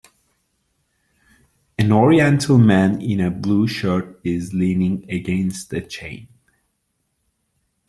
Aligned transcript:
An 1.77 1.91
oriental 1.91 2.57
man 2.57 2.99
in 3.03 3.21
a 3.21 3.29
blue 3.29 3.67
shirt 3.67 4.19
is 4.23 4.51
leaning 4.51 5.07
against 5.11 5.71
a 5.73 5.81
chain. 5.81 6.27